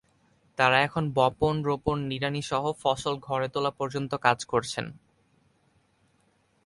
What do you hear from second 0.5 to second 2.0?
তাঁরা এখন বপন, রোপণ,